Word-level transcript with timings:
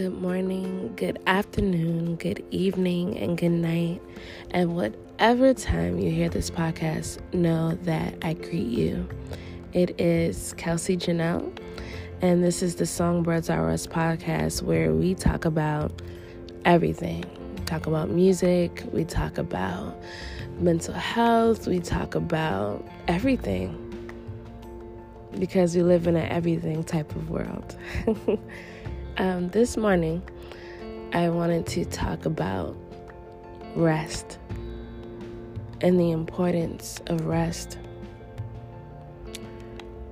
good 0.00 0.22
morning, 0.22 0.90
good 0.96 1.18
afternoon, 1.26 2.16
good 2.16 2.42
evening, 2.50 3.18
and 3.18 3.36
good 3.36 3.50
night. 3.50 4.00
And 4.50 4.74
whatever 4.74 5.52
time 5.52 5.98
you 5.98 6.10
hear 6.10 6.30
this 6.30 6.50
podcast, 6.50 7.20
know 7.34 7.72
that 7.82 8.14
I 8.22 8.32
greet 8.32 8.68
you. 8.68 9.06
It 9.74 10.00
is 10.00 10.54
Kelsey 10.54 10.96
Janelle, 10.96 11.54
and 12.22 12.42
this 12.42 12.62
is 12.62 12.76
the 12.76 12.86
Songbirds 12.86 13.50
R 13.50 13.68
Us 13.68 13.86
podcast 13.86 14.62
where 14.62 14.94
we 14.94 15.14
talk 15.14 15.44
about 15.44 16.00
everything. 16.64 17.22
We 17.58 17.64
talk 17.66 17.86
about 17.86 18.08
music, 18.08 18.82
we 18.92 19.04
talk 19.04 19.36
about 19.36 20.02
mental 20.60 20.94
health, 20.94 21.68
we 21.68 21.78
talk 21.78 22.14
about 22.14 22.88
everything 23.06 23.76
because 25.38 25.76
we 25.76 25.82
live 25.82 26.06
in 26.06 26.16
an 26.16 26.26
everything 26.30 26.84
type 26.84 27.14
of 27.14 27.28
world. 27.28 27.76
um, 29.16 29.48
this 29.48 29.76
morning, 29.76 30.22
I 31.12 31.28
wanted 31.28 31.66
to 31.68 31.84
talk 31.84 32.24
about 32.24 32.76
rest 33.74 34.38
and 35.80 35.98
the 35.98 36.10
importance 36.10 37.00
of 37.06 37.26
rest. 37.26 37.78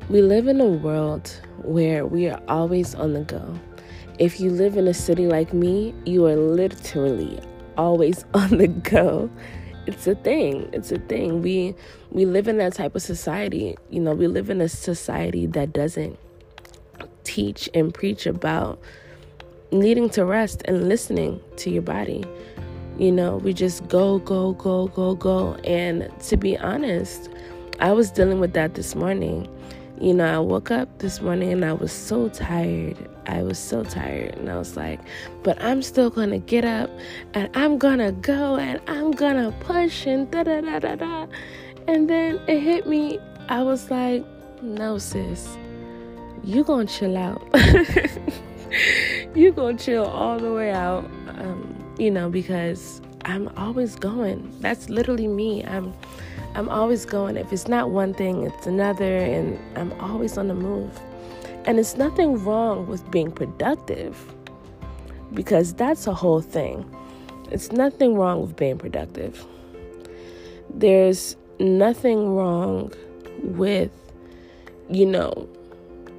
We 0.09 0.23
live 0.23 0.49
in 0.49 0.61
a 0.61 0.67
world 0.67 1.31
where 1.63 2.07
we 2.07 2.29
are 2.29 2.41
always 2.49 2.95
on 2.95 3.13
the 3.13 3.21
go. 3.21 3.59
If 4.19 4.41
you 4.41 4.51
live 4.51 4.77
in 4.77 4.89
a 4.89 4.95
city 4.95 5.27
like 5.27 5.53
me, 5.53 5.95
you 6.07 6.27
are 6.27 6.37
literally 6.37 7.41
always 7.77 8.25
on 8.35 8.59
the 8.59 8.69
go 8.69 9.31
it's 9.89 10.07
a 10.07 10.15
thing 10.17 10.69
it's 10.75 10.93
a 10.93 10.99
thing 10.99 11.41
we 11.41 11.75
we 12.11 12.27
live 12.27 12.47
in 12.47 12.59
that 12.59 12.75
type 12.75 12.95
of 12.95 13.01
society 13.01 13.75
you 13.89 13.99
know 13.99 14.13
we 14.13 14.27
live 14.27 14.51
in 14.51 14.61
a 14.61 14.69
society 14.69 15.47
that 15.47 15.73
doesn't 15.73 16.19
teach 17.29 17.69
and 17.75 17.93
preach 17.93 18.27
about 18.27 18.79
needing 19.71 20.09
to 20.09 20.25
rest 20.25 20.63
and 20.65 20.89
listening 20.89 21.41
to 21.57 21.71
your 21.71 21.83
body 21.83 22.25
you 22.99 23.13
know 23.13 23.37
we 23.37 23.53
just 23.53 23.87
go 23.89 24.19
go 24.21 24.53
go 24.53 24.89
go 24.89 25.15
go 25.15 25.55
and 25.65 26.11
to 26.21 26.37
be 26.37 26.57
honest 26.59 27.29
i 27.81 27.93
was 27.93 28.11
dealing 28.11 28.41
with 28.41 28.55
that 28.55 28.75
this 28.75 28.95
morning 28.95 29.47
you 30.01 30.15
know, 30.15 30.33
I 30.33 30.39
woke 30.39 30.71
up 30.71 30.99
this 30.99 31.21
morning 31.21 31.53
and 31.53 31.65
I 31.65 31.73
was 31.73 31.91
so 31.91 32.29
tired. 32.29 32.97
I 33.27 33.43
was 33.43 33.59
so 33.59 33.83
tired. 33.83 34.37
And 34.37 34.49
I 34.49 34.57
was 34.57 34.77
like, 34.77 35.01
but 35.43 35.61
I'm 35.61 35.83
still 35.83 36.09
going 36.09 36.31
to 36.31 36.39
get 36.39 36.65
up 36.65 36.89
and 37.35 37.51
I'm 37.55 37.79
going 37.79 37.99
to 37.99 38.13
go 38.13 38.57
and 38.57 38.81
I'm 38.87 39.11
going 39.11 39.37
to 39.37 39.51
push 39.59 40.07
and 40.07 40.31
da 40.31 40.45
da 40.45 40.61
da 40.61 40.79
da 40.79 40.95
da. 40.95 41.27
And 41.89 42.09
then 42.09 42.41
it 42.47 42.61
hit 42.61 42.87
me. 42.87 43.19
I 43.49 43.63
was 43.63 43.91
like, 43.91 44.25
no, 44.63 44.99
sis, 44.99 45.57
you 46.49 46.65
to 46.65 46.87
chill 46.87 47.17
out. 47.19 47.43
you 49.35 49.53
to 49.53 49.75
chill 49.77 50.07
all 50.07 50.39
the 50.39 50.51
way 50.51 50.71
out, 50.71 51.05
um, 51.29 51.95
you 51.99 52.11
know, 52.11 52.31
because 52.31 53.03
I'm 53.27 53.49
always 53.59 53.97
going. 53.97 54.51
That's 54.61 54.89
literally 54.89 55.29
me. 55.29 55.63
I'm 55.67 55.93
I'm 56.55 56.71
always 56.71 57.05
going. 57.05 57.37
If 57.37 57.53
it's 57.53 57.69
not 57.69 57.91
one 57.91 58.15
thing, 58.15 58.45
it's 58.45 58.67
another, 58.67 59.19
and 59.19 59.59
I'm 59.77 59.93
always 60.01 60.39
on 60.39 60.49
the 60.49 60.55
move. 60.55 60.99
And 61.67 61.79
it's 61.79 61.99
nothing 61.99 62.43
wrong 62.43 62.87
with 62.87 63.09
being 63.11 63.31
productive 63.31 64.17
because 65.35 65.75
that's 65.75 66.07
a 66.07 66.15
whole 66.15 66.41
thing. 66.41 66.91
It's 67.51 67.73
nothing 67.73 68.15
wrong 68.15 68.41
with 68.41 68.57
being 68.57 68.79
productive. 68.79 69.45
There's 70.71 71.37
nothing 71.61 72.35
wrong 72.35 72.91
with, 73.43 73.93
you 74.89 75.05
know, 75.05 75.47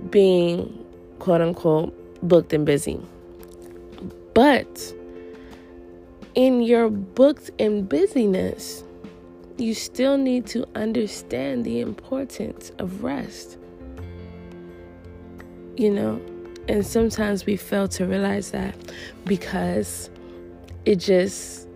being 0.09 0.86
quote 1.19 1.42
unquote 1.42 1.95
booked 2.28 2.53
and 2.53 2.66
busy. 2.66 3.00
But 4.33 4.94
in 6.36 6.61
your 6.61 6.90
booked 6.90 7.51
and 7.59 7.88
busyness, 7.88 8.84
you 9.57 9.74
still 9.74 10.18
need 10.18 10.47
to 10.47 10.66
understand 10.75 11.66
the 11.66 11.79
importance 11.79 12.72
of 12.79 13.03
rest. 13.03 13.57
You 15.75 15.91
know, 15.91 16.22
and 16.68 16.85
sometimes 16.85 17.45
we 17.45 17.56
fail 17.56 17.88
to 17.90 18.06
realize 18.06 18.51
that 18.51 18.75
because 19.25 20.09
it 20.85 20.97
just 20.97 21.69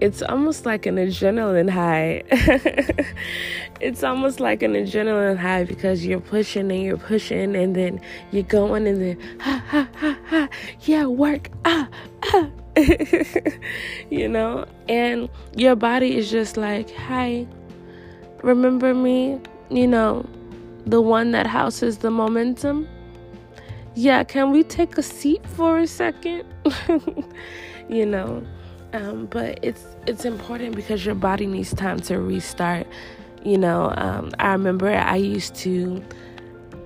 it's 0.00 0.22
almost 0.22 0.66
like 0.66 0.86
an 0.86 0.96
adrenaline 0.96 1.70
high. 1.70 2.22
it's 3.80 4.02
almost 4.02 4.40
like 4.40 4.62
an 4.62 4.72
adrenaline 4.72 5.36
high 5.36 5.64
because 5.64 6.06
you're 6.06 6.20
pushing 6.20 6.70
and 6.70 6.82
you're 6.82 6.96
pushing 6.96 7.54
and 7.54 7.76
then 7.76 8.00
you're 8.30 8.42
going 8.42 8.86
and 8.86 9.00
then 9.00 9.18
ha 9.40 9.62
ha 9.68 9.88
ha 9.96 10.18
ha 10.26 10.48
yeah 10.80 11.04
work 11.04 11.50
ah 11.64 11.88
ah 12.34 12.50
you 14.10 14.28
know? 14.28 14.66
And 14.88 15.28
your 15.56 15.76
body 15.76 16.16
is 16.16 16.30
just 16.30 16.56
like, 16.56 16.90
hi, 16.90 17.46
remember 18.42 18.94
me? 18.94 19.40
You 19.70 19.86
know, 19.86 20.26
the 20.86 21.00
one 21.00 21.32
that 21.32 21.46
houses 21.46 21.98
the 21.98 22.10
momentum? 22.10 22.88
Yeah, 23.94 24.24
can 24.24 24.50
we 24.52 24.62
take 24.62 24.98
a 24.98 25.02
seat 25.02 25.44
for 25.46 25.78
a 25.78 25.86
second? 25.86 26.44
you 27.88 28.06
know? 28.06 28.44
Um, 28.92 29.26
but 29.26 29.58
it's 29.62 29.84
it's 30.06 30.24
important 30.24 30.74
because 30.74 31.06
your 31.06 31.14
body 31.14 31.46
needs 31.46 31.72
time 31.74 32.00
to 32.00 32.18
restart. 32.20 32.86
You 33.44 33.56
know, 33.56 33.94
um, 33.96 34.32
I 34.38 34.52
remember 34.52 34.88
I 34.88 35.16
used 35.16 35.54
to 35.56 36.02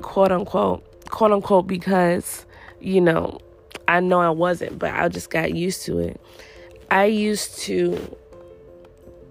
quote 0.02 0.30
unquote 0.30 0.84
quote 1.10 1.32
unquote 1.32 1.66
because 1.66 2.44
you 2.80 3.00
know 3.00 3.40
I 3.88 4.00
know 4.00 4.20
I 4.20 4.30
wasn't, 4.30 4.78
but 4.78 4.92
I 4.92 5.08
just 5.08 5.30
got 5.30 5.54
used 5.54 5.84
to 5.86 5.98
it. 5.98 6.20
I 6.90 7.06
used 7.06 7.58
to 7.60 8.16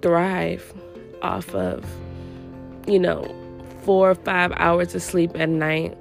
thrive 0.01 0.73
off 1.22 1.53
of, 1.56 1.85
you 2.88 3.00
know, 3.00 3.23
four 3.83 4.12
or 4.12 4.16
five 4.16 4.51
hours 4.56 4.94
of 4.95 5.01
sleep 5.01 5.31
at 5.35 5.50
night 5.50 5.97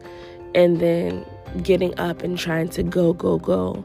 and 0.54 0.80
then 0.80 1.24
getting 1.62 1.98
up 1.98 2.22
and 2.22 2.38
trying 2.38 2.68
to 2.70 2.82
go, 2.82 3.12
go, 3.12 3.38
go. 3.38 3.84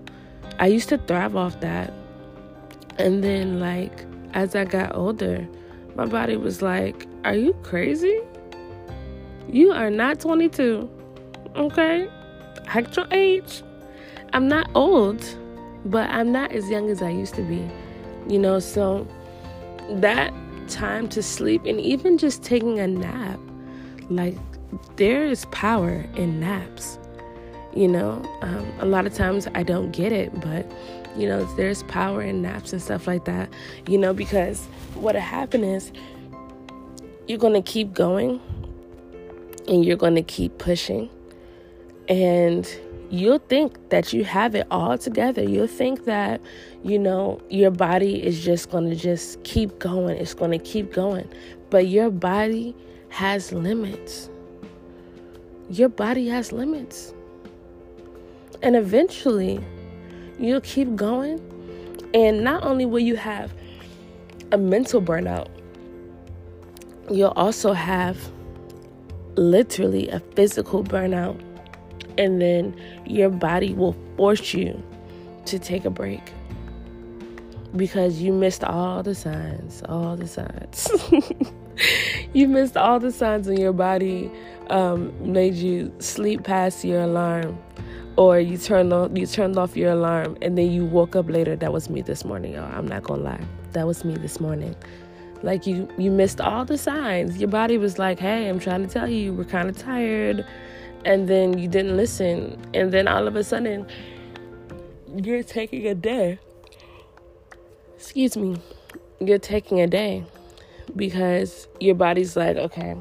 I 0.60 0.68
used 0.68 0.90
to 0.90 0.98
thrive 0.98 1.36
off 1.36 1.60
that. 1.62 1.94
And 3.00 3.24
then, 3.24 3.60
like, 3.60 4.06
as 4.34 4.56
I 4.56 4.66
got 4.66 4.96
older, 4.96 5.48
my 5.96 6.06
body 6.06 6.36
was 6.36 6.62
like, 6.62 7.08
Are 7.24 7.36
you 7.36 7.54
crazy? 7.64 8.20
You 9.50 9.72
are 9.72 9.90
not 9.90 10.20
22, 10.20 10.90
okay? 11.56 12.10
Act 12.68 12.98
your 12.98 13.08
age. 13.12 13.64
I'm 14.34 14.48
not 14.48 14.70
old, 14.76 15.24
but 15.86 16.10
I'm 16.10 16.32
not 16.32 16.52
as 16.52 16.70
young 16.70 16.90
as 16.90 17.02
I 17.02 17.10
used 17.10 17.34
to 17.36 17.42
be. 17.44 17.66
You 18.28 18.40
know, 18.40 18.60
so 18.60 19.08
that 19.90 20.34
time 20.68 21.08
to 21.10 21.24
sleep 21.24 21.66
and 21.66 21.80
even 21.80 22.18
just 22.18 22.44
taking 22.44 22.80
a 22.80 22.88
nap, 22.88 23.40
like 24.10 24.36
there 24.98 25.26
is 25.26 25.46
power 25.46 26.06
in 26.16 26.40
naps. 26.40 27.00
You 27.74 27.88
know, 27.88 28.24
um, 28.42 28.72
a 28.80 28.86
lot 28.86 29.06
of 29.06 29.14
times 29.14 29.48
I 29.54 29.64
don't 29.64 29.92
get 29.92 30.12
it, 30.12 30.40
but 30.42 30.70
you 31.18 31.28
know, 31.28 31.44
there's 31.56 31.84
power 31.84 32.22
in 32.22 32.42
naps 32.42 32.74
and 32.74 32.82
stuff 32.82 33.08
like 33.08 33.26
that. 33.26 33.50
You 33.88 33.98
know, 33.98 34.14
because 34.14 34.66
what'll 34.96 35.22
happen 35.22 35.64
is 35.64 35.92
you're 37.28 37.40
gonna 37.40 37.62
keep 37.62 37.94
going 37.94 38.40
and 39.68 39.84
you're 39.84 39.98
gonna 39.98 40.24
keep 40.24 40.58
pushing 40.58 41.10
and 42.08 42.68
you'll 43.10 43.40
think 43.40 43.90
that 43.90 44.14
you 44.14 44.24
have 44.24 44.56
it 44.56 44.68
all 44.72 44.98
together. 44.98 45.44
You'll 45.44 45.68
think 45.68 46.06
that, 46.06 46.42
you 46.84 47.00
know, 47.00 47.42
your 47.50 47.72
body 47.72 48.24
is 48.24 48.44
just 48.44 48.70
going 48.70 48.90
to 48.90 48.96
just 48.96 49.44
keep 49.44 49.80
going. 49.80 50.18
It's 50.18 50.34
going 50.34 50.52
to 50.52 50.60
keep 50.60 50.94
going. 50.94 51.30
But 51.70 51.88
your 51.88 52.10
body 52.10 52.76
has 53.10 53.52
limits. 53.52 54.30
Your 55.70 55.90
body 55.90 56.28
has 56.28 56.52
limits. 56.52 57.14
And 58.62 58.76
eventually, 58.76 59.64
you'll 60.40 60.62
keep 60.62 60.96
going. 60.96 61.42
And 62.14 62.44
not 62.44 62.64
only 62.64 62.86
will 62.86 63.00
you 63.00 63.16
have 63.16 63.54
a 64.52 64.58
mental 64.58 65.02
burnout, 65.02 65.50
you'll 67.10 67.34
also 67.36 67.74
have 67.74 68.18
literally 69.36 70.10
a 70.10 70.20
physical 70.20 70.84
burnout 70.84 71.40
and 72.18 72.42
then 72.42 72.76
your 73.06 73.30
body 73.30 73.74
will 73.74 73.96
force 74.16 74.54
you 74.54 74.82
to 75.46 75.60
take 75.60 75.86
a 75.86 75.90
break 75.90 76.34
because 77.76 78.22
you 78.22 78.34
missed 78.34 78.64
all 78.64 79.04
the 79.04 79.14
signs, 79.14 79.84
all 79.88 80.16
the 80.16 80.28
signs. 80.28 80.90
you 82.34 82.48
missed 82.48 82.76
all 82.76 83.00
the 83.00 83.12
signs 83.12 83.48
and 83.48 83.60
your 83.60 83.74
body 83.74 84.32
um, 84.70 85.14
made 85.32 85.54
you 85.54 85.94
sleep 86.00 86.44
past 86.44 86.84
your 86.84 87.02
alarm 87.02 87.58
or 88.18 88.40
you 88.40 88.58
turned 88.58 88.92
on 88.92 89.16
you 89.16 89.26
turned 89.26 89.58
off 89.58 89.78
your 89.78 89.92
alarm 89.92 90.38
and 90.42 90.58
then 90.58 90.72
you 90.72 90.84
woke 90.86 91.16
up 91.16 91.30
later 91.30 91.56
that 91.56 91.72
was 91.72 91.90
me 91.90 92.02
this 92.02 92.26
morning 92.26 92.54
y'all. 92.54 92.72
I'm 92.74 92.88
not 92.88 93.04
gonna 93.04 93.22
lie. 93.22 93.42
That 93.72 93.88
was 93.88 94.04
me 94.04 94.16
this 94.16 94.40
morning. 94.40 94.76
Like 95.44 95.68
you 95.68 95.88
you 95.98 96.12
missed 96.12 96.42
all 96.42 96.66
the 96.66 96.78
signs. 96.78 97.38
Your 97.38 97.50
body 97.50 97.78
was 97.78 97.98
like 98.00 98.20
hey 98.20 98.50
i'm 98.50 98.60
trying 98.60 98.86
to 98.86 98.92
tell 98.92 99.08
you 99.08 99.34
we're 99.34 99.46
kind 99.46 99.70
of 99.70 99.78
tired. 99.78 100.46
And 101.06 101.30
then 101.30 101.58
you 101.58 101.68
didn't 101.68 101.96
listen. 101.96 102.60
And 102.74 102.92
then 102.92 103.08
all 103.08 103.28
of 103.28 103.36
a 103.36 103.44
sudden 103.44 103.88
you're 105.16 105.44
taking 105.44 105.88
a 105.88 105.96
day. 105.96 106.40
Excuse 107.96 108.36
me. 108.36 108.58
You're 109.20 109.40
taking 109.40 109.80
a 109.82 109.88
day 109.88 110.26
because 110.96 111.68
your 111.80 111.96
body's 111.96 112.36
like, 112.36 112.58
okay, 112.58 112.96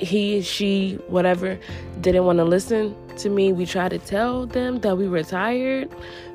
he, 0.00 0.40
she, 0.42 0.98
whatever, 1.08 1.58
didn't 2.00 2.24
want 2.24 2.38
to 2.38 2.44
listen 2.44 2.94
to 3.16 3.28
me. 3.28 3.52
We 3.52 3.66
tried 3.66 3.90
to 3.90 3.98
tell 3.98 4.46
them 4.46 4.80
that 4.80 4.96
we 4.96 5.08
were 5.08 5.22
tired, 5.22 5.90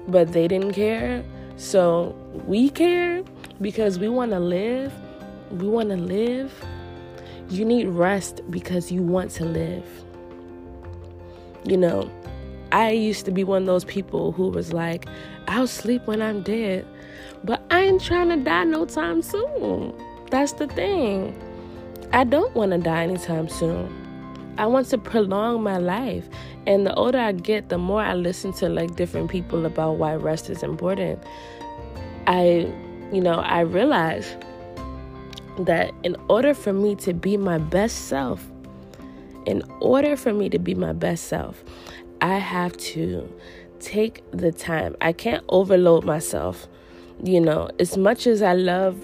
but 0.07 0.33
they 0.33 0.47
didn't 0.47 0.73
care. 0.73 1.23
So 1.55 2.15
we 2.45 2.69
care 2.69 3.23
because 3.61 3.99
we 3.99 4.09
want 4.09 4.31
to 4.31 4.39
live. 4.39 4.93
We 5.51 5.67
want 5.67 5.89
to 5.89 5.97
live. 5.97 6.53
You 7.49 7.65
need 7.65 7.87
rest 7.87 8.41
because 8.49 8.91
you 8.91 9.01
want 9.01 9.31
to 9.31 9.45
live. 9.45 9.85
You 11.65 11.77
know, 11.77 12.11
I 12.71 12.89
used 12.89 13.25
to 13.25 13.31
be 13.31 13.43
one 13.43 13.63
of 13.63 13.67
those 13.67 13.85
people 13.85 14.31
who 14.31 14.49
was 14.49 14.73
like, 14.73 15.05
I'll 15.47 15.67
sleep 15.67 16.07
when 16.07 16.21
I'm 16.21 16.41
dead. 16.41 16.85
But 17.43 17.61
I 17.69 17.81
ain't 17.81 18.01
trying 18.01 18.29
to 18.29 18.37
die 18.37 18.63
no 18.63 18.85
time 18.85 19.21
soon. 19.21 19.93
That's 20.31 20.53
the 20.53 20.67
thing. 20.67 21.39
I 22.13 22.23
don't 22.23 22.53
want 22.53 22.71
to 22.73 22.77
die 22.77 23.03
anytime 23.03 23.49
soon. 23.49 23.91
I 24.59 24.67
want 24.67 24.87
to 24.89 24.99
prolong 24.99 25.63
my 25.63 25.79
life. 25.79 26.29
And 26.67 26.85
the 26.85 26.93
older 26.93 27.17
I 27.17 27.31
get, 27.31 27.69
the 27.69 27.79
more 27.79 28.03
I 28.03 28.13
listen 28.13 28.53
to 28.53 28.69
like 28.69 28.95
different 28.95 29.31
people 29.31 29.65
about 29.65 29.97
why 29.97 30.13
rest 30.13 30.47
is 30.51 30.61
important. 30.61 31.23
I, 32.27 32.71
you 33.11 33.19
know, 33.19 33.39
I 33.39 33.61
realize 33.61 34.37
that 35.57 35.91
in 36.03 36.15
order 36.29 36.53
for 36.53 36.71
me 36.71 36.95
to 36.97 37.15
be 37.15 37.35
my 37.35 37.57
best 37.57 38.07
self, 38.09 38.47
in 39.47 39.63
order 39.81 40.15
for 40.15 40.33
me 40.33 40.49
to 40.49 40.59
be 40.59 40.75
my 40.75 40.93
best 40.93 41.25
self, 41.25 41.63
I 42.21 42.37
have 42.37 42.77
to 42.77 43.27
take 43.79 44.23
the 44.29 44.51
time. 44.51 44.95
I 45.01 45.13
can't 45.13 45.43
overload 45.49 46.05
myself. 46.05 46.67
You 47.23 47.41
know, 47.41 47.71
as 47.79 47.97
much 47.97 48.27
as 48.27 48.43
I 48.43 48.53
love 48.53 49.03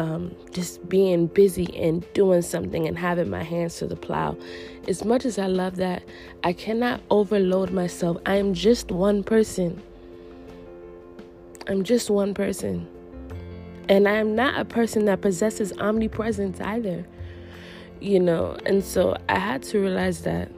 um, 0.00 0.34
just 0.50 0.88
being 0.88 1.26
busy 1.26 1.76
and 1.76 2.10
doing 2.14 2.40
something 2.40 2.88
and 2.88 2.98
having 2.98 3.28
my 3.28 3.42
hands 3.42 3.76
to 3.76 3.86
the 3.86 3.96
plow, 3.96 4.34
as 4.88 5.04
much 5.04 5.26
as 5.26 5.38
I 5.38 5.46
love 5.46 5.76
that, 5.76 6.02
I 6.42 6.54
cannot 6.54 7.02
overload 7.10 7.70
myself. 7.70 8.16
I 8.24 8.36
am 8.36 8.54
just 8.54 8.90
one 8.90 9.22
person. 9.22 9.82
I'm 11.68 11.84
just 11.84 12.08
one 12.08 12.32
person. 12.32 12.88
And 13.90 14.08
I 14.08 14.12
am 14.12 14.34
not 14.34 14.58
a 14.58 14.64
person 14.64 15.04
that 15.04 15.20
possesses 15.20 15.70
omnipresence 15.78 16.58
either. 16.62 17.04
You 18.00 18.20
know, 18.20 18.56
and 18.64 18.82
so 18.82 19.18
I 19.28 19.38
had 19.38 19.62
to 19.64 19.80
realize 19.80 20.22
that. 20.22 20.50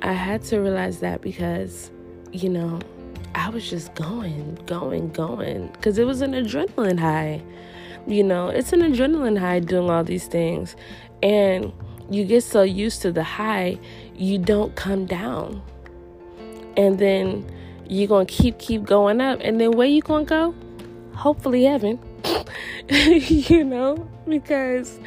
I 0.00 0.14
had 0.14 0.42
to 0.44 0.60
realize 0.60 1.00
that 1.00 1.20
because, 1.20 1.90
you 2.32 2.48
know, 2.48 2.80
I 3.34 3.50
was 3.50 3.68
just 3.68 3.94
going, 3.94 4.58
going, 4.64 5.10
going. 5.10 5.66
Because 5.72 5.98
it 5.98 6.04
was 6.04 6.22
an 6.22 6.32
adrenaline 6.32 6.98
high. 6.98 7.42
You 8.06 8.22
know, 8.22 8.48
it's 8.48 8.72
an 8.72 8.80
adrenaline 8.80 9.38
high 9.38 9.60
doing 9.60 9.90
all 9.90 10.04
these 10.04 10.26
things. 10.26 10.76
And 11.22 11.72
you 12.10 12.24
get 12.24 12.44
so 12.44 12.62
used 12.62 13.02
to 13.02 13.12
the 13.12 13.24
high, 13.24 13.78
you 14.14 14.38
don't 14.38 14.74
come 14.76 15.06
down. 15.06 15.62
And 16.76 16.98
then 16.98 17.50
you're 17.88 18.08
going 18.08 18.26
to 18.26 18.32
keep, 18.32 18.58
keep 18.58 18.84
going 18.84 19.20
up. 19.20 19.40
And 19.42 19.60
then 19.60 19.72
where 19.72 19.88
you 19.88 20.02
going 20.02 20.26
to 20.26 20.28
go? 20.28 20.54
Hopefully 21.14 21.64
heaven. 21.64 21.98
you 22.88 23.64
know, 23.64 24.08
because 24.28 25.00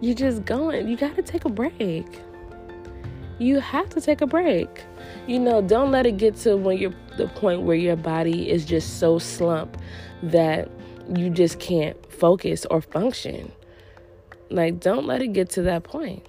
you're 0.00 0.14
just 0.14 0.44
going. 0.44 0.88
You 0.88 0.96
got 0.96 1.16
to 1.16 1.22
take 1.22 1.44
a 1.44 1.50
break. 1.50 2.06
You 3.38 3.60
have 3.60 3.90
to 3.90 4.00
take 4.00 4.22
a 4.22 4.26
break. 4.26 4.84
You 5.26 5.38
know, 5.38 5.60
don't 5.60 5.90
let 5.90 6.06
it 6.06 6.16
get 6.16 6.36
to 6.36 6.56
when 6.56 6.78
you're 6.78 6.94
the 7.16 7.28
point 7.28 7.62
where 7.62 7.76
your 7.76 7.96
body 7.96 8.48
is 8.50 8.64
just 8.64 8.98
so 8.98 9.18
slumped 9.18 9.80
that 10.22 10.70
you 11.14 11.30
just 11.30 11.58
can't 11.60 11.96
focus 12.12 12.66
or 12.70 12.80
function. 12.80 13.52
Like, 14.50 14.80
don't 14.80 15.06
let 15.06 15.22
it 15.22 15.32
get 15.32 15.50
to 15.50 15.62
that 15.62 15.84
point. 15.84 16.24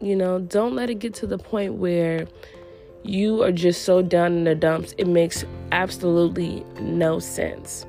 You 0.00 0.16
know, 0.16 0.38
don't 0.38 0.74
let 0.74 0.90
it 0.90 0.98
get 0.98 1.14
to 1.14 1.26
the 1.26 1.38
point 1.38 1.74
where 1.74 2.26
you 3.02 3.42
are 3.42 3.52
just 3.52 3.82
so 3.82 4.02
down 4.02 4.32
in 4.32 4.44
the 4.44 4.54
dumps, 4.54 4.94
it 4.98 5.06
makes 5.06 5.44
absolutely 5.72 6.64
no 6.80 7.18
sense 7.18 7.86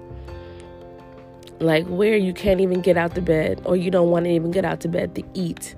like 1.60 1.86
where 1.88 2.18
you 2.18 2.34
can't 2.34 2.60
even 2.60 2.82
get 2.82 2.98
out 2.98 3.16
the 3.16 3.22
bed 3.22 3.62
or 3.66 3.76
you 3.76 3.90
don't 3.90 4.10
want 4.10 4.26
to 4.26 4.32
even 4.32 4.52
get 4.52 4.66
out 4.66 4.80
to 4.82 4.88
bed 4.88 5.16
to 5.16 5.24
eat 5.34 5.76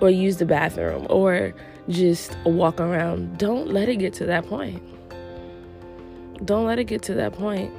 or 0.00 0.08
use 0.08 0.36
the 0.36 0.46
bathroom 0.46 1.06
or 1.10 1.54
just 1.88 2.36
walk 2.44 2.80
around. 2.80 3.38
Don't 3.38 3.68
let 3.68 3.88
it 3.88 3.96
get 3.96 4.12
to 4.14 4.26
that 4.26 4.46
point. 4.46 4.82
Don't 6.44 6.64
let 6.64 6.78
it 6.78 6.84
get 6.84 7.02
to 7.02 7.14
that 7.14 7.32
point. 7.32 7.72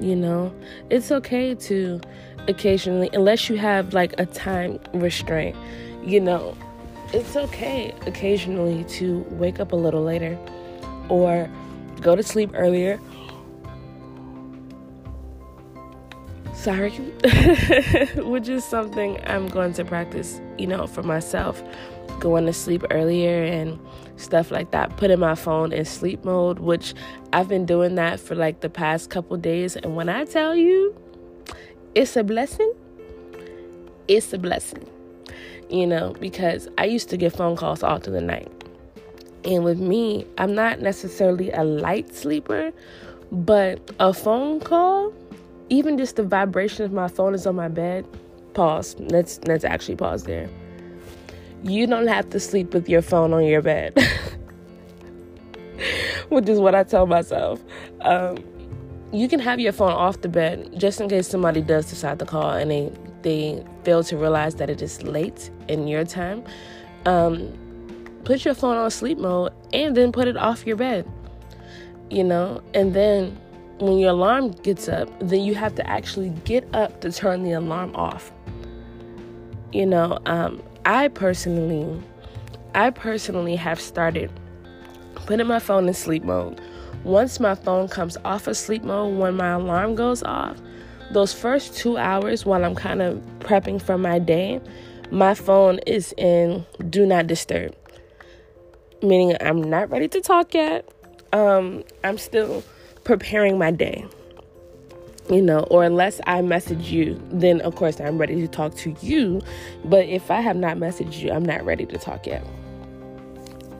You 0.00 0.16
know, 0.16 0.52
it's 0.90 1.10
okay 1.12 1.54
to 1.54 2.00
occasionally, 2.48 3.10
unless 3.12 3.48
you 3.48 3.56
have 3.56 3.94
like 3.94 4.14
a 4.18 4.26
time 4.26 4.78
restraint, 4.92 5.56
you 6.04 6.20
know, 6.20 6.56
it's 7.12 7.36
okay 7.36 7.94
occasionally 8.06 8.84
to 8.84 9.20
wake 9.30 9.60
up 9.60 9.72
a 9.72 9.76
little 9.76 10.02
later 10.02 10.38
or 11.08 11.48
go 12.00 12.16
to 12.16 12.22
sleep 12.22 12.50
earlier. 12.54 13.00
Sorry, 16.54 16.90
which 18.16 18.48
is 18.48 18.64
something 18.64 19.20
I'm 19.26 19.48
going 19.48 19.74
to 19.74 19.84
practice, 19.84 20.40
you 20.58 20.66
know, 20.66 20.86
for 20.86 21.02
myself. 21.02 21.62
Going 22.20 22.46
to 22.46 22.52
sleep 22.52 22.84
earlier 22.90 23.42
and 23.42 23.78
stuff 24.16 24.50
like 24.50 24.70
that. 24.70 24.96
Putting 24.96 25.18
my 25.18 25.34
phone 25.34 25.72
in 25.72 25.84
sleep 25.84 26.24
mode, 26.24 26.58
which 26.58 26.94
I've 27.32 27.48
been 27.48 27.66
doing 27.66 27.94
that 27.96 28.20
for 28.20 28.34
like 28.34 28.60
the 28.60 28.70
past 28.70 29.10
couple 29.10 29.36
days. 29.36 29.76
And 29.76 29.96
when 29.96 30.08
I 30.08 30.24
tell 30.24 30.54
you, 30.54 30.94
it's 31.94 32.16
a 32.16 32.24
blessing, 32.24 32.72
it's 34.08 34.32
a 34.32 34.38
blessing, 34.38 34.88
you 35.68 35.86
know, 35.86 36.14
because 36.18 36.68
I 36.78 36.86
used 36.86 37.10
to 37.10 37.16
get 37.16 37.34
phone 37.34 37.56
calls 37.56 37.82
all 37.82 37.98
through 37.98 38.14
the 38.14 38.20
night. 38.20 38.50
And 39.44 39.62
with 39.62 39.78
me, 39.78 40.26
I'm 40.38 40.54
not 40.54 40.80
necessarily 40.80 41.50
a 41.50 41.64
light 41.64 42.14
sleeper, 42.14 42.72
but 43.30 43.90
a 44.00 44.14
phone 44.14 44.60
call 44.60 45.12
even 45.70 45.96
just 45.96 46.16
the 46.16 46.22
vibration 46.22 46.84
of 46.84 46.92
my 46.92 47.08
phone 47.08 47.34
is 47.34 47.46
on 47.46 47.56
my 47.56 47.68
bed. 47.68 48.06
Pause. 48.54 48.96
Let's 48.98 49.40
let's 49.46 49.64
actually 49.64 49.96
pause 49.96 50.24
there. 50.24 50.48
You 51.64 51.86
don't 51.86 52.08
have 52.08 52.28
to 52.30 52.40
sleep 52.40 52.74
with 52.74 52.88
your 52.88 53.00
phone 53.00 53.32
on 53.32 53.44
your 53.44 53.62
bed, 53.62 53.96
which 56.28 56.48
is 56.48 56.60
what 56.60 56.74
I 56.74 56.84
tell 56.84 57.06
myself. 57.06 57.64
Um, 58.02 58.36
you 59.12 59.28
can 59.28 59.40
have 59.40 59.58
your 59.58 59.72
phone 59.72 59.92
off 59.92 60.20
the 60.20 60.28
bed 60.28 60.78
just 60.78 61.00
in 61.00 61.08
case 61.08 61.26
somebody 61.26 61.62
does 61.62 61.88
decide 61.88 62.18
to 62.18 62.26
call 62.26 62.50
and 62.50 62.70
they 62.70 62.92
they 63.22 63.64
fail 63.84 64.04
to 64.04 64.18
realize 64.18 64.56
that 64.56 64.68
it 64.68 64.82
is 64.82 65.02
late 65.02 65.50
in 65.68 65.88
your 65.88 66.04
time. 66.04 66.44
Um, 67.06 67.50
put 68.24 68.44
your 68.44 68.54
phone 68.54 68.76
on 68.76 68.90
sleep 68.90 69.16
mode 69.16 69.52
and 69.72 69.96
then 69.96 70.12
put 70.12 70.28
it 70.28 70.36
off 70.36 70.66
your 70.66 70.76
bed. 70.76 71.10
You 72.10 72.24
know, 72.24 72.62
and 72.74 72.92
then 72.92 73.40
when 73.78 73.98
your 73.98 74.10
alarm 74.10 74.50
gets 74.50 74.88
up, 74.88 75.08
then 75.20 75.40
you 75.40 75.54
have 75.54 75.74
to 75.76 75.88
actually 75.88 76.28
get 76.44 76.68
up 76.74 77.00
to 77.00 77.10
turn 77.10 77.42
the 77.42 77.52
alarm 77.52 77.96
off. 77.96 78.32
You 79.72 79.86
know, 79.86 80.18
um, 80.26 80.62
I 80.86 81.08
personally, 81.08 82.02
I 82.74 82.90
personally 82.90 83.56
have 83.56 83.80
started 83.80 84.30
putting 85.14 85.46
my 85.46 85.58
phone 85.58 85.88
in 85.88 85.94
sleep 85.94 86.24
mode. 86.24 86.60
Once 87.04 87.40
my 87.40 87.54
phone 87.54 87.88
comes 87.88 88.18
off 88.24 88.46
of 88.46 88.56
sleep 88.56 88.82
mode, 88.82 89.16
when 89.16 89.34
my 89.34 89.52
alarm 89.52 89.94
goes 89.94 90.22
off, 90.22 90.60
those 91.12 91.32
first 91.32 91.74
two 91.76 91.96
hours 91.96 92.44
while 92.44 92.64
I'm 92.64 92.74
kind 92.74 93.00
of 93.00 93.16
prepping 93.40 93.80
for 93.80 93.96
my 93.96 94.18
day, 94.18 94.60
my 95.10 95.32
phone 95.32 95.78
is 95.86 96.12
in 96.18 96.66
do 96.90 97.06
not 97.06 97.26
disturb. 97.26 97.74
Meaning 99.02 99.36
I'm 99.40 99.62
not 99.62 99.90
ready 99.90 100.08
to 100.08 100.20
talk 100.20 100.52
yet. 100.52 100.86
Um, 101.32 101.82
I'm 102.04 102.18
still 102.18 102.62
preparing 103.04 103.58
my 103.58 103.70
day. 103.70 104.06
You 105.30 105.40
know, 105.40 105.60
or 105.70 105.84
unless 105.84 106.20
I 106.26 106.42
message 106.42 106.90
you, 106.90 107.20
then 107.30 107.62
of 107.62 107.76
course 107.76 107.98
I'm 107.98 108.18
ready 108.18 108.36
to 108.42 108.48
talk 108.48 108.74
to 108.76 108.94
you. 109.00 109.40
But 109.84 110.06
if 110.06 110.30
I 110.30 110.40
have 110.40 110.56
not 110.56 110.76
messaged 110.76 111.18
you, 111.20 111.32
I'm 111.32 111.44
not 111.44 111.64
ready 111.64 111.86
to 111.86 111.96
talk 111.96 112.26
yet. 112.26 112.46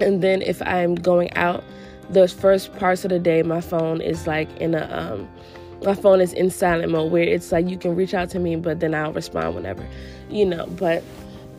And 0.00 0.22
then 0.22 0.40
if 0.40 0.62
I'm 0.62 0.94
going 0.94 1.32
out, 1.34 1.62
those 2.10 2.32
first 2.32 2.72
parts 2.74 3.04
of 3.04 3.10
the 3.10 3.18
day, 3.18 3.42
my 3.42 3.60
phone 3.60 4.00
is 4.00 4.26
like 4.26 4.48
in 4.58 4.74
a 4.74 4.88
um, 4.90 5.28
my 5.84 5.94
phone 5.94 6.20
is 6.20 6.32
in 6.32 6.50
silent 6.50 6.90
mode 6.92 7.12
where 7.12 7.22
it's 7.22 7.52
like 7.52 7.68
you 7.68 7.76
can 7.76 7.94
reach 7.94 8.14
out 8.14 8.30
to 8.30 8.38
me, 8.38 8.56
but 8.56 8.80
then 8.80 8.94
I'll 8.94 9.12
respond 9.12 9.54
whenever, 9.54 9.86
you 10.30 10.46
know. 10.46 10.66
But 10.66 11.02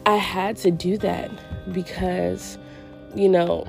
I 0.06 0.16
had 0.16 0.58
to 0.58 0.72
do 0.72 0.98
that 1.00 1.30
because, 1.74 2.58
you 3.16 3.30
know, 3.30 3.66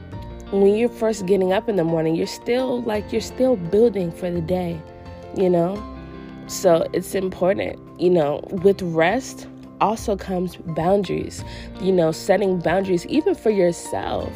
when 0.50 0.75
you're 0.76 0.88
first 0.88 1.26
getting 1.26 1.52
up 1.52 1.68
in 1.68 1.76
the 1.76 1.85
morning, 1.85 2.14
you're 2.14 2.26
still 2.26 2.82
like 2.82 3.12
you're 3.12 3.20
still 3.20 3.56
building 3.56 4.12
for 4.12 4.30
the 4.30 4.40
day, 4.40 4.80
you 5.37 5.50
know? 5.50 5.75
So 6.47 6.87
it's 6.93 7.15
important, 7.15 7.79
you 8.00 8.11
know, 8.11 8.41
with 8.50 8.81
rest 8.83 9.49
also 9.81 10.17
comes 10.17 10.57
boundaries, 10.57 11.45
you 11.81 11.93
know, 11.93 12.12
setting 12.12 12.61
boundaries 12.61 13.05
even 13.07 13.35
for 13.35 13.50
yourself. 13.50 14.33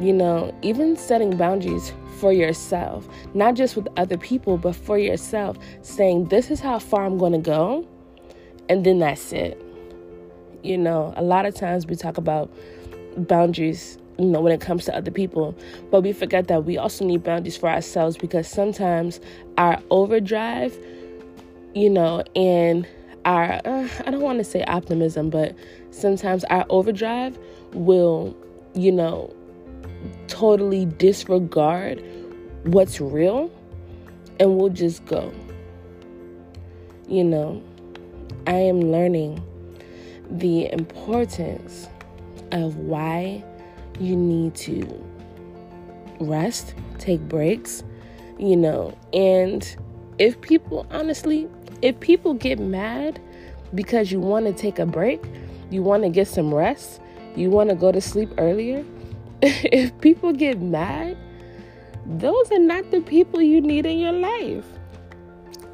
You 0.00 0.12
know, 0.12 0.54
even 0.62 0.96
setting 0.96 1.36
boundaries 1.36 1.92
for 2.18 2.32
yourself, 2.32 3.06
not 3.34 3.54
just 3.54 3.76
with 3.76 3.88
other 3.96 4.16
people, 4.16 4.56
but 4.56 4.74
for 4.74 4.98
yourself, 4.98 5.58
saying, 5.82 6.28
This 6.28 6.50
is 6.50 6.60
how 6.60 6.78
far 6.78 7.04
I'm 7.04 7.18
going 7.18 7.32
to 7.32 7.38
go, 7.38 7.86
and 8.68 8.84
then 8.84 9.00
that's 9.00 9.32
it. 9.32 9.60
You 10.62 10.78
know, 10.78 11.12
a 11.16 11.22
lot 11.22 11.46
of 11.46 11.54
times 11.54 11.86
we 11.86 11.94
talk 11.94 12.16
about 12.16 12.50
boundaries 13.16 13.98
you 14.18 14.26
know 14.26 14.40
when 14.40 14.52
it 14.52 14.60
comes 14.60 14.84
to 14.84 14.94
other 14.94 15.10
people 15.10 15.54
but 15.90 16.02
we 16.02 16.12
forget 16.12 16.48
that 16.48 16.64
we 16.64 16.76
also 16.76 17.04
need 17.04 17.22
boundaries 17.22 17.56
for 17.56 17.68
ourselves 17.68 18.16
because 18.16 18.46
sometimes 18.46 19.20
our 19.58 19.80
overdrive 19.90 20.76
you 21.74 21.88
know 21.90 22.22
and 22.34 22.86
our 23.24 23.60
uh, 23.64 23.88
i 24.06 24.10
don't 24.10 24.20
want 24.20 24.38
to 24.38 24.44
say 24.44 24.62
optimism 24.64 25.30
but 25.30 25.54
sometimes 25.90 26.44
our 26.44 26.66
overdrive 26.68 27.38
will 27.72 28.36
you 28.74 28.92
know 28.92 29.32
totally 30.26 30.86
disregard 30.86 32.02
what's 32.64 33.00
real 33.00 33.50
and 34.40 34.56
we'll 34.56 34.68
just 34.68 35.04
go 35.06 35.32
you 37.08 37.24
know 37.24 37.62
i 38.46 38.54
am 38.54 38.80
learning 38.80 39.42
the 40.30 40.70
importance 40.72 41.88
of 42.52 42.76
why 42.76 43.42
you 43.98 44.16
need 44.16 44.54
to 44.54 45.04
rest, 46.20 46.74
take 46.98 47.20
breaks, 47.20 47.82
you 48.38 48.56
know. 48.56 48.96
And 49.12 49.76
if 50.18 50.40
people, 50.40 50.86
honestly, 50.90 51.48
if 51.82 51.98
people 52.00 52.34
get 52.34 52.58
mad 52.58 53.20
because 53.74 54.12
you 54.12 54.20
want 54.20 54.46
to 54.46 54.52
take 54.52 54.78
a 54.78 54.86
break, 54.86 55.22
you 55.70 55.82
want 55.82 56.04
to 56.04 56.08
get 56.08 56.28
some 56.28 56.54
rest, 56.54 57.00
you 57.34 57.50
want 57.50 57.70
to 57.70 57.76
go 57.76 57.90
to 57.90 58.00
sleep 58.00 58.30
earlier, 58.38 58.84
if 59.42 59.98
people 60.00 60.32
get 60.32 60.60
mad, 60.60 61.16
those 62.06 62.50
are 62.52 62.58
not 62.58 62.90
the 62.90 63.00
people 63.00 63.42
you 63.42 63.60
need 63.60 63.86
in 63.86 63.98
your 63.98 64.12
life 64.12 64.64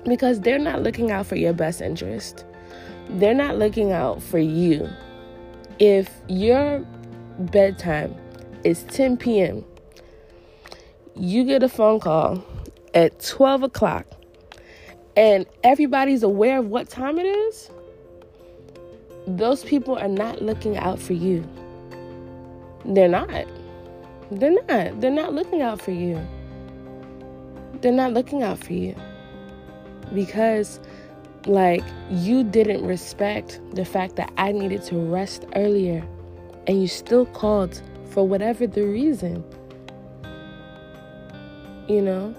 because 0.04 0.40
they're 0.40 0.58
not 0.58 0.82
looking 0.82 1.10
out 1.10 1.26
for 1.26 1.36
your 1.36 1.52
best 1.52 1.80
interest. 1.80 2.44
They're 3.10 3.34
not 3.34 3.58
looking 3.58 3.92
out 3.92 4.22
for 4.22 4.38
you. 4.38 4.88
If 5.78 6.10
you're 6.28 6.84
bedtime 7.38 8.14
is 8.64 8.82
10 8.84 9.16
p.m., 9.16 9.64
you 11.14 11.44
get 11.44 11.62
a 11.62 11.68
phone 11.68 12.00
call 12.00 12.44
at 12.94 13.20
12 13.20 13.64
o'clock 13.64 14.06
and 15.18 15.46
everybody's 15.64 16.22
aware 16.22 16.60
of 16.60 16.66
what 16.66 16.88
time 16.88 17.18
it 17.18 17.26
is, 17.26 17.70
those 19.26 19.64
people 19.64 19.98
are 19.98 20.06
not 20.06 20.42
looking 20.42 20.76
out 20.76 21.00
for 21.00 21.12
you. 21.12 21.44
They're 22.84 23.08
not. 23.08 23.44
They're 24.30 24.52
not. 24.68 25.00
They're 25.00 25.10
not 25.10 25.34
looking 25.34 25.60
out 25.60 25.82
for 25.82 25.90
you. 25.90 26.24
They're 27.80 27.90
not 27.90 28.12
looking 28.12 28.44
out 28.44 28.58
for 28.62 28.74
you. 28.74 28.94
Because, 30.14 30.78
like, 31.46 31.82
you 32.10 32.44
didn't 32.44 32.86
respect 32.86 33.60
the 33.72 33.84
fact 33.84 34.14
that 34.16 34.32
I 34.36 34.52
needed 34.52 34.84
to 34.84 34.96
rest 34.96 35.46
earlier 35.56 36.06
and 36.68 36.80
you 36.80 36.86
still 36.86 37.26
called 37.26 37.82
for 38.10 38.24
whatever 38.24 38.68
the 38.68 38.82
reason. 38.82 39.42
You 41.88 42.02
know? 42.02 42.36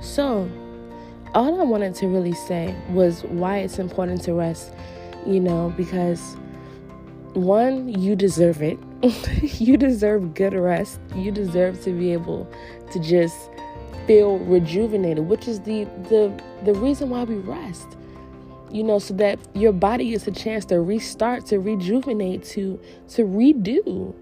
So, 0.00 0.48
all 1.34 1.60
I 1.60 1.64
wanted 1.64 1.94
to 1.96 2.08
really 2.08 2.32
say 2.32 2.74
was 2.90 3.22
why 3.24 3.58
it's 3.58 3.78
important 3.78 4.22
to 4.22 4.34
rest, 4.34 4.72
you 5.26 5.40
know, 5.40 5.72
because 5.76 6.36
one, 7.34 7.88
you 7.88 8.16
deserve 8.16 8.62
it. 8.62 8.78
you 9.60 9.76
deserve 9.76 10.34
good 10.34 10.54
rest. 10.54 11.00
You 11.14 11.30
deserve 11.30 11.82
to 11.84 11.92
be 11.92 12.12
able 12.12 12.50
to 12.92 12.98
just 12.98 13.50
feel 14.06 14.38
rejuvenated, 14.38 15.28
which 15.28 15.46
is 15.46 15.60
the 15.60 15.84
the 16.08 16.32
the 16.64 16.74
reason 16.74 17.10
why 17.10 17.24
we 17.24 17.36
rest 17.36 17.96
you 18.70 18.82
know 18.82 18.98
so 18.98 19.14
that 19.14 19.38
your 19.54 19.72
body 19.72 20.10
gets 20.10 20.26
a 20.26 20.30
chance 20.30 20.64
to 20.66 20.80
restart 20.80 21.46
to 21.46 21.58
rejuvenate 21.58 22.44
to 22.44 22.78
to 23.08 23.22
redo 23.22 24.14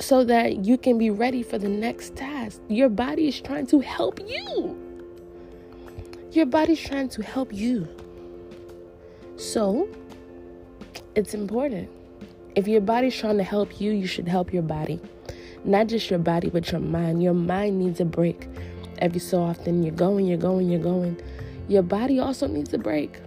so 0.00 0.24
that 0.24 0.64
you 0.64 0.76
can 0.76 0.98
be 0.98 1.10
ready 1.10 1.42
for 1.42 1.58
the 1.58 1.68
next 1.68 2.16
task 2.16 2.60
your 2.68 2.88
body 2.88 3.28
is 3.28 3.40
trying 3.40 3.66
to 3.66 3.78
help 3.78 4.18
you 4.20 4.83
your 6.34 6.46
body's 6.46 6.80
trying 6.80 7.08
to 7.08 7.22
help 7.22 7.52
you 7.52 7.88
so 9.36 9.88
it's 11.14 11.34
important 11.34 11.88
if 12.54 12.68
your 12.68 12.80
body's 12.80 13.16
trying 13.16 13.36
to 13.36 13.44
help 13.44 13.80
you 13.80 13.92
you 13.92 14.06
should 14.06 14.28
help 14.28 14.52
your 14.52 14.62
body 14.62 15.00
not 15.64 15.86
just 15.86 16.10
your 16.10 16.18
body 16.18 16.50
but 16.50 16.70
your 16.70 16.80
mind 16.80 17.22
your 17.22 17.34
mind 17.34 17.78
needs 17.78 18.00
a 18.00 18.04
break 18.04 18.48
every 18.98 19.20
so 19.20 19.42
often 19.42 19.82
you're 19.82 19.94
going 19.94 20.26
you're 20.26 20.38
going 20.38 20.68
you're 20.68 20.80
going 20.80 21.20
your 21.66 21.82
body 21.82 22.18
also 22.18 22.46
needs 22.46 22.74
a 22.74 22.78
break. 22.78 23.18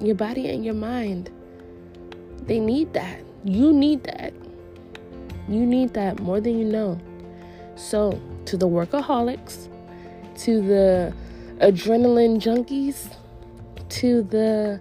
Your 0.00 0.14
body 0.14 0.48
and 0.48 0.64
your 0.64 0.74
mind, 0.74 1.30
they 2.42 2.60
need 2.60 2.92
that. 2.92 3.20
You 3.44 3.72
need 3.72 4.04
that. 4.04 4.34
You 5.48 5.64
need 5.64 5.94
that 5.94 6.20
more 6.20 6.40
than 6.40 6.58
you 6.58 6.66
know. 6.66 7.00
So, 7.76 8.20
to 8.44 8.56
the 8.56 8.68
workaholics, 8.68 9.68
to 10.40 10.60
the 10.60 11.14
adrenaline 11.60 12.40
junkies, 12.40 13.14
to 13.88 14.22
the 14.22 14.80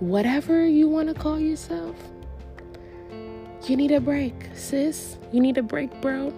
whatever 0.00 0.66
you 0.66 0.88
want 0.88 1.08
to 1.08 1.14
call 1.14 1.38
yourself, 1.38 1.96
you 3.66 3.76
need 3.76 3.90
a 3.90 4.00
break, 4.00 4.34
sis. 4.54 5.18
You 5.32 5.40
need 5.40 5.58
a 5.58 5.62
break, 5.62 6.00
bro. 6.00 6.32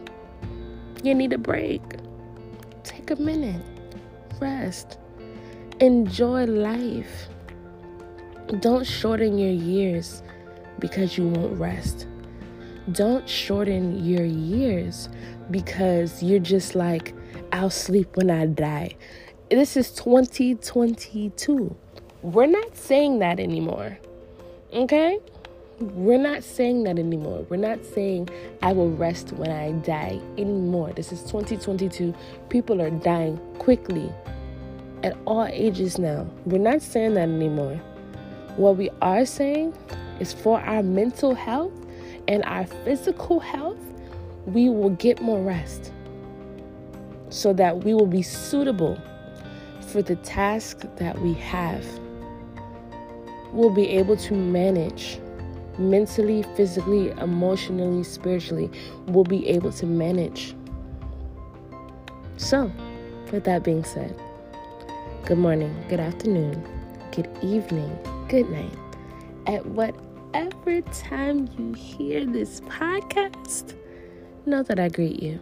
You 1.03 1.15
need 1.15 1.33
a 1.33 1.39
break. 1.39 1.83
Take 2.83 3.11
a 3.11 3.17
minute, 3.17 3.63
rest. 4.41 4.99
Enjoy 5.81 6.45
life. 6.45 7.29
Don't 8.61 8.87
shorten 8.87 9.39
your 9.39 9.53
years 9.53 10.23
because 10.79 11.19
you 11.19 11.29
won't 11.29 11.59
rest. 11.59 12.07
Don't 12.93 13.29
shorten 13.29 14.03
your 14.03 14.25
years 14.25 15.11
because 15.51 16.23
you're 16.23 16.39
just 16.41 16.75
like, 16.75 17.15
I'll 17.53 17.71
sleep 17.71 18.17
when 18.17 18.31
I 18.31 18.47
die. 18.47 18.97
This 19.51 19.79
is 19.79 19.91
2022. 19.93 21.75
We're 22.21 22.45
not 22.45 22.77
saying 22.77 23.21
that 23.21 23.41
anymore. 23.41 23.99
Okay? 24.75 25.19
We're 25.81 26.19
not 26.19 26.45
saying 26.45 26.83
that 26.83 26.99
anymore. 26.99 27.47
We're 27.49 27.57
not 27.57 27.83
saying 27.83 28.29
I 28.61 28.75
will 28.75 28.91
rest 28.91 29.33
when 29.33 29.51
I 29.51 29.73
die 29.73 30.21
anymore. 30.37 30.93
This 30.93 31.13
is 31.13 31.23
2022. 31.23 32.15
People 32.51 32.83
are 32.83 32.91
dying 32.91 33.39
quickly 33.59 34.13
at 35.03 35.17
all 35.25 35.47
ages 35.47 35.99
now. 35.99 36.27
We're 36.45 36.59
not 36.59 36.83
saying 36.83 37.15
that 37.15 37.31
anymore. 37.31 37.81
What 38.57 38.77
we 38.77 38.91
are 39.01 39.25
saying 39.25 39.73
is 40.21 40.35
for 40.35 40.61
our 40.61 40.83
mental 40.83 41.35
health 41.35 41.73
and 42.27 42.45
our 42.45 42.67
physical 42.67 43.41
health, 43.41 43.81
we 44.45 44.69
will 44.69 44.91
get 44.91 45.23
more 45.23 45.41
rest 45.41 45.91
so 47.31 47.55
that 47.55 47.83
we 47.83 47.95
will 47.95 48.07
be 48.07 48.21
suitable 48.21 49.01
for 49.89 50.03
the 50.03 50.17
task 50.17 50.81
that 50.97 51.19
we 51.21 51.33
have. 51.35 51.85
We'll 53.53 53.75
be 53.75 53.89
able 53.89 54.17
to 54.19 54.35
manage 54.35 55.19
mentally, 55.79 56.43
physically, 56.55 57.11
emotionally, 57.13 58.05
spiritually. 58.05 58.71
We'll 59.07 59.25
be 59.25 59.49
able 59.49 59.73
to 59.73 59.87
manage. 59.87 60.55
So, 62.37 62.71
with 63.33 63.45
that 63.45 63.65
being 63.65 63.85
said, 63.85 64.15
good 65.25 65.39
morning, 65.39 65.75
good 65.89 66.01
afternoon, 66.01 66.63
good 67.13 67.29
evening, 67.43 67.99
good 68.29 68.49
night. 68.51 68.77
At 69.47 69.65
whatever 69.67 70.83
time 70.93 71.49
you 71.59 71.73
hear 71.73 72.27
this 72.27 72.61
podcast, 72.63 73.75
know 74.45 74.63
that 74.63 74.79
I 74.79 74.89
greet 74.89 75.23
you. 75.23 75.41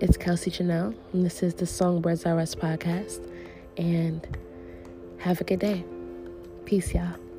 It's 0.00 0.16
Kelsey 0.16 0.50
Chanel, 0.50 0.94
and 1.12 1.26
this 1.26 1.42
is 1.42 1.54
the 1.54 1.66
Songbirds 1.66 2.24
R 2.24 2.38
Us 2.38 2.54
podcast. 2.54 3.29
And 3.80 4.28
have 5.20 5.40
a 5.40 5.44
good 5.44 5.60
day. 5.60 5.82
Peace, 6.66 6.92
y'all. 6.92 7.29